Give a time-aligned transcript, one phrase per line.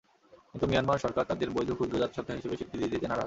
[0.51, 3.19] কিন্তু মিয়ানমার সরকার তাদের বৈধ ক্ষুদ্র জাতিসত্তা হিসেবে স্বীকৃতি দিতে নারাজ।